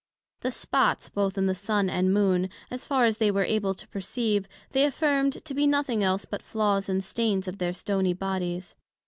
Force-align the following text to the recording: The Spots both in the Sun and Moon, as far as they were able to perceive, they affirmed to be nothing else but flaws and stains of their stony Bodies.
The 0.39 0.49
Spots 0.49 1.09
both 1.09 1.37
in 1.37 1.45
the 1.45 1.53
Sun 1.53 1.87
and 1.87 2.11
Moon, 2.11 2.49
as 2.71 2.85
far 2.85 3.05
as 3.05 3.17
they 3.17 3.29
were 3.29 3.43
able 3.43 3.75
to 3.75 3.87
perceive, 3.87 4.47
they 4.71 4.83
affirmed 4.83 5.45
to 5.45 5.53
be 5.53 5.67
nothing 5.67 6.03
else 6.03 6.25
but 6.25 6.41
flaws 6.41 6.89
and 6.89 7.03
stains 7.03 7.47
of 7.47 7.59
their 7.59 7.71
stony 7.71 8.13
Bodies. 8.15 8.75